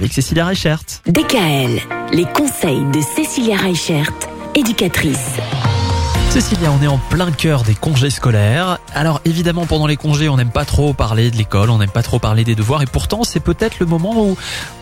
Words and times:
avec 0.00 0.12
Cécilia 0.12 0.46
Reichert. 0.46 0.78
DKL, 1.08 1.80
les 2.12 2.24
conseils 2.26 2.84
de 2.94 3.00
Cécilia 3.00 3.56
Reichert, 3.56 4.12
éducatrice. 4.54 5.34
Cécilia, 6.30 6.70
on 6.70 6.80
est 6.80 6.86
en 6.86 6.98
plein 7.10 7.32
cœur 7.32 7.64
des 7.64 7.74
congés 7.74 8.10
scolaires. 8.10 8.78
Alors 8.94 9.20
évidemment, 9.24 9.66
pendant 9.66 9.88
les 9.88 9.96
congés, 9.96 10.28
on 10.28 10.36
n'aime 10.36 10.52
pas 10.52 10.64
trop 10.64 10.92
parler 10.92 11.32
de 11.32 11.36
l'école, 11.36 11.68
on 11.70 11.78
n'aime 11.78 11.90
pas 11.90 12.04
trop 12.04 12.20
parler 12.20 12.44
des 12.44 12.54
devoirs, 12.54 12.80
et 12.80 12.86
pourtant 12.86 13.24
c'est 13.24 13.40
peut-être 13.40 13.80
le 13.80 13.86
moment 13.86 14.24
où, 14.24 14.36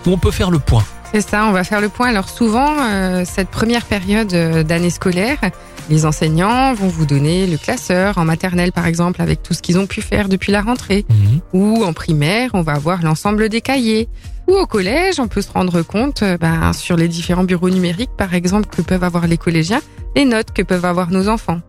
où 0.04 0.10
on 0.10 0.18
peut 0.18 0.30
faire 0.30 0.50
le 0.50 0.58
point. 0.58 0.84
C'est 1.14 1.26
ça, 1.26 1.46
on 1.46 1.52
va 1.52 1.64
faire 1.64 1.80
le 1.80 1.88
point. 1.88 2.08
Alors 2.08 2.28
souvent, 2.28 2.76
euh, 2.78 3.24
cette 3.24 3.48
première 3.48 3.86
période 3.86 4.34
euh, 4.34 4.64
d'année 4.64 4.90
scolaire, 4.90 5.38
les 5.88 6.04
enseignants 6.04 6.74
vont 6.74 6.88
vous 6.88 7.06
donner 7.06 7.46
le 7.46 7.56
classeur 7.56 8.18
en 8.18 8.26
maternelle 8.26 8.70
par 8.70 8.84
exemple 8.84 9.22
avec 9.22 9.42
tout 9.42 9.54
ce 9.54 9.62
qu'ils 9.62 9.78
ont 9.78 9.86
pu 9.86 10.02
faire 10.02 10.28
depuis 10.28 10.52
la 10.52 10.60
rentrée. 10.60 11.06
Mhm. 11.08 11.40
Ou 11.54 11.84
en 11.84 11.94
primaire, 11.94 12.50
on 12.52 12.60
va 12.60 12.72
avoir 12.72 13.00
l'ensemble 13.02 13.48
des 13.48 13.62
cahiers. 13.62 14.10
Ou 14.48 14.54
au 14.54 14.66
collège, 14.66 15.18
on 15.18 15.28
peut 15.28 15.42
se 15.42 15.50
rendre 15.50 15.82
compte 15.82 16.22
euh, 16.22 16.36
ben, 16.38 16.72
sur 16.72 16.96
les 16.96 17.08
différents 17.08 17.44
bureaux 17.44 17.70
numériques 17.70 18.16
par 18.16 18.34
exemple 18.34 18.68
que 18.68 18.82
peuvent 18.82 19.04
avoir 19.04 19.26
les 19.26 19.38
collégiens, 19.38 19.80
les 20.14 20.24
notes 20.24 20.52
que 20.52 20.62
peuvent 20.62 20.84
avoir 20.84 21.10
nos 21.10 21.28
enfants. 21.28 21.60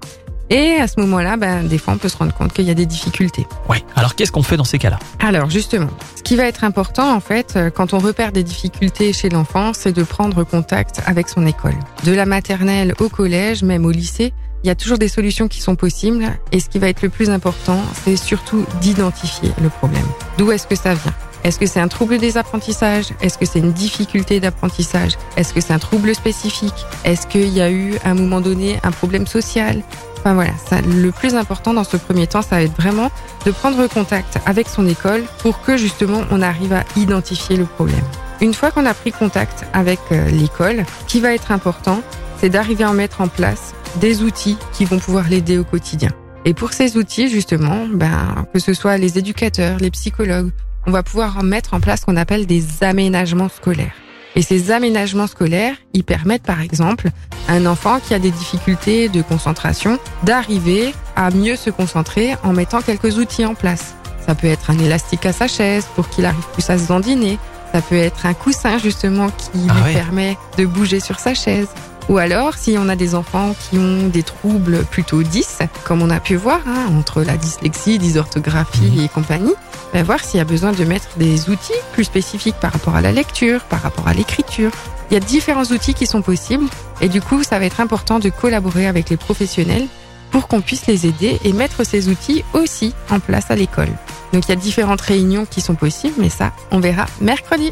Et 0.50 0.76
à 0.76 0.88
ce 0.88 1.00
moment-là, 1.02 1.36
ben, 1.36 1.68
des 1.68 1.78
fois, 1.78 1.94
on 1.94 1.98
peut 1.98 2.08
se 2.08 2.16
rendre 2.16 2.34
compte 2.34 2.54
qu'il 2.54 2.66
y 2.66 2.72
a 2.72 2.74
des 2.74 2.86
difficultés. 2.86 3.46
Ouais. 3.68 3.84
Alors 3.96 4.16
qu'est-ce 4.16 4.32
qu'on 4.32 4.44
fait 4.44 4.56
dans 4.56 4.64
ces 4.64 4.78
cas-là? 4.78 5.00
Alors 5.20 5.50
justement, 5.50 5.90
ce 6.16 6.24
qui 6.24 6.36
va 6.36 6.46
être 6.46 6.64
important 6.64 7.14
en 7.14 7.20
fait, 7.20 7.56
euh, 7.56 7.70
quand 7.70 7.94
on 7.94 8.00
repère 8.00 8.32
des 8.32 8.44
difficultés 8.44 9.12
chez 9.12 9.30
l'enfant, 9.30 9.74
c'est 9.74 9.92
de 9.92 10.04
prendre 10.04 10.44
contact 10.44 11.02
avec 11.06 11.30
son 11.30 11.46
école. 11.46 11.76
De 12.06 12.14
la 12.14 12.26
maternelle 12.26 12.94
au 13.00 13.10
collège, 13.10 13.64
même 13.64 13.86
au 13.86 13.92
lycée, 13.92 14.34
il 14.64 14.68
y 14.68 14.72
a 14.72 14.76
toujours 14.76 14.98
des 14.98 15.08
solutions 15.08 15.48
qui 15.48 15.62
sont 15.62 15.76
possibles. 15.76 16.26
Et 16.52 16.60
ce 16.60 16.70
qui 16.70 16.80
va 16.80 16.90
être 16.90 17.02
le 17.02 17.10
plus 17.10 17.30
important, 17.30 17.80
c'est 18.04 18.18
surtout 18.18 18.66
d'identifier 18.82 19.52
le 19.62 19.70
problème. 19.70 20.06
D'où 20.38 20.52
est-ce 20.52 20.68
que 20.68 20.76
ça 20.76 20.94
vient? 20.94 21.14
Est-ce 21.48 21.60
que 21.60 21.66
c'est 21.66 21.80
un 21.80 21.88
trouble 21.88 22.18
des 22.18 22.36
apprentissages? 22.36 23.14
Est-ce 23.22 23.38
que 23.38 23.46
c'est 23.46 23.60
une 23.60 23.72
difficulté 23.72 24.42
d'apprentissage? 24.42 25.14
Est-ce 25.38 25.54
que 25.54 25.62
c'est 25.62 25.72
un 25.72 25.80
trouble 25.80 26.14
spécifique? 26.14 26.74
Est-ce 27.06 27.26
qu'il 27.26 27.48
y 27.48 27.62
a 27.62 27.72
eu 27.72 27.96
à 28.04 28.10
un 28.10 28.16
moment 28.16 28.42
donné 28.42 28.82
un 28.84 28.92
problème 28.92 29.26
social? 29.26 29.82
Enfin 30.18 30.34
voilà, 30.34 30.52
le 30.86 31.10
plus 31.12 31.36
important 31.36 31.74
dans 31.74 31.86
ce 31.86 31.96
premier 31.96 32.28
temps, 32.28 32.42
ça 32.42 32.58
va 32.58 32.64
être 32.64 32.76
vraiment 32.76 33.10
de 33.46 33.52
prendre 33.52 33.88
contact 33.88 34.40
avec 34.46 34.68
son 34.68 34.86
école 34.86 35.24
pour 35.38 35.62
que 35.62 35.78
justement 35.78 36.20
on 36.32 36.42
arrive 36.42 36.74
à 36.74 36.84
identifier 36.98 37.56
le 37.56 37.64
problème. 37.64 38.04
Une 38.42 38.54
fois 38.54 38.70
qu'on 38.72 38.86
a 38.86 38.94
pris 38.94 39.14
contact 39.14 39.64
avec 39.72 40.00
euh, 40.12 40.30
l'école, 40.30 40.84
ce 41.00 41.06
qui 41.06 41.22
va 41.22 41.34
être 41.34 41.54
important, 41.54 42.02
c'est 42.42 42.50
d'arriver 42.50 42.84
à 42.84 42.92
mettre 42.92 43.22
en 43.22 43.30
place 43.30 43.74
des 44.02 44.22
outils 44.22 44.58
qui 44.74 44.84
vont 44.84 45.00
pouvoir 45.00 45.30
l'aider 45.30 45.58
au 45.58 45.64
quotidien. 45.64 46.10
Et 46.44 46.54
pour 46.54 46.74
ces 46.74 46.98
outils, 46.98 47.30
justement, 47.30 47.88
ben, 47.90 48.46
que 48.54 48.60
ce 48.60 48.74
soit 48.74 48.98
les 48.98 49.18
éducateurs, 49.18 49.78
les 49.80 49.92
psychologues, 49.92 50.52
on 50.88 50.92
va 50.92 51.04
pouvoir 51.04 51.44
mettre 51.44 51.74
en 51.74 51.82
place 51.82 52.02
ce 52.02 52.06
qu'on 52.06 52.16
appelle 52.16 52.48
des 52.48 52.82
aménagements 52.82 53.50
scolaires. 53.50 53.94
Et 54.36 54.42
ces 54.42 54.72
aménagements 54.72 55.28
scolaires, 55.28 55.76
ils 55.94 56.04
permettent 56.04 56.44
par 56.44 56.62
exemple 56.62 57.10
à 57.48 57.54
un 57.54 57.66
enfant 57.66 58.00
qui 58.00 58.14
a 58.14 58.20
des 58.20 58.32
difficultés 58.32 59.10
de 59.10 59.22
concentration 59.22 60.00
d'arriver 60.24 60.94
à 61.16 61.30
mieux 61.32 61.56
se 61.56 61.70
concentrer 61.70 62.36
en 62.44 62.54
mettant 62.54 62.82
quelques 62.82 63.18
outils 63.18 63.46
en 63.46 63.56
place. 63.56 63.96
Ça 64.26 64.36
peut 64.36 64.48
être 64.48 64.70
un 64.70 64.80
élastique 64.80 65.26
à 65.26 65.34
sa 65.34 65.48
chaise 65.48 65.88
pour 65.96 66.08
qu'il 66.10 66.26
arrive 66.26 66.46
plus 66.54 66.70
à 66.70 66.78
se 66.78 66.88
dandiner. 66.88 67.38
Ça 67.74 67.82
peut 67.82 67.96
être 67.96 68.26
un 68.26 68.34
coussin 68.34 68.78
justement 68.78 69.30
qui 69.30 69.68
Ah 69.70 69.88
lui 69.88 69.94
permet 69.94 70.38
de 70.58 70.66
bouger 70.66 71.00
sur 71.00 71.20
sa 71.20 71.34
chaise. 71.34 71.68
Ou 72.10 72.18
alors, 72.18 72.54
si 72.56 72.78
on 72.80 72.88
a 72.88 72.96
des 72.96 73.16
enfants 73.16 73.54
qui 73.70 73.78
ont 73.78 74.08
des 74.08 74.24
troubles 74.24 74.86
plutôt 74.86 75.24
10, 75.24 75.60
comme 75.84 76.02
on 76.02 76.10
a 76.10 76.20
pu 76.22 76.36
voir, 76.36 76.62
hein, 76.66 76.86
entre 76.98 77.22
la 77.22 77.36
dyslexie, 77.36 78.00
dysorthographie 78.00 78.92
Mhm. 78.96 79.04
et 79.04 79.10
compagnie, 79.10 79.54
ben 79.94 80.04
voir 80.06 80.24
s'il 80.24 80.38
y 80.38 80.42
a 80.42 80.46
besoin 80.46 80.72
de 80.72 80.84
mettre 80.86 81.08
des 81.18 81.50
outils 81.50 81.74
plus 81.94 82.06
spécifiques 82.06 82.56
par 82.62 82.72
rapport 82.72 82.96
à 82.96 83.02
la 83.02 83.12
lecture, 83.12 83.62
par 83.66 83.82
rapport 83.82 84.08
à 84.08 84.14
l'écriture. 84.14 84.72
Il 85.12 85.14
y 85.14 85.18
a 85.18 85.20
différents 85.22 85.64
outils 85.66 85.94
qui 85.94 86.06
sont 86.06 86.22
possibles 86.22 86.66
et 87.02 87.10
du 87.10 87.22
coup, 87.22 87.44
ça 87.44 87.60
va 87.60 87.66
être 87.66 87.80
important 87.82 88.20
de 88.20 88.30
collaborer 88.30 88.88
avec 88.88 89.10
les 89.10 89.18
professionnels 89.18 89.88
pour 90.32 90.48
qu'on 90.48 90.62
puisse 90.62 90.88
les 90.88 91.06
aider 91.08 91.40
et 91.46 91.54
mettre 91.54 91.86
ces 91.86 92.10
outils 92.10 92.44
aussi 92.54 92.94
en 93.10 93.20
place 93.20 93.50
à 93.50 93.56
l'école. 93.56 93.90
Donc 94.34 94.46
il 94.46 94.50
y 94.50 94.52
a 94.52 94.58
différentes 94.58 95.00
réunions 95.02 95.46
qui 95.50 95.62
sont 95.62 95.76
possibles, 95.76 96.16
mais 96.18 96.30
ça, 96.30 96.52
on 96.72 96.80
verra 96.82 97.06
mercredi. 97.22 97.72